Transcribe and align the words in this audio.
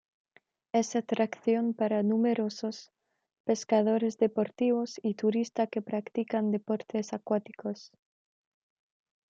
Es 0.71 0.95
atracción 0.95 1.75
para 1.75 2.01
numerosos 2.01 2.91
pescadores 3.45 4.17
deportivos 4.17 4.99
y 5.03 5.13
turistas 5.13 5.69
que 5.69 5.83
practican 5.83 6.49
deportes 6.49 7.13
acuáticos. 7.13 7.91